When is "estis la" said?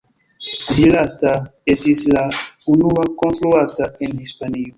1.73-2.25